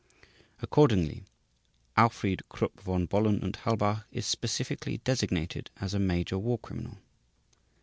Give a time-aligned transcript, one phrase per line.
[0.63, 1.25] Accordingly,
[1.95, 6.97] Alfried KRUPP VON BOHLEN UND HALBACH is specifically designated as a major war criminal.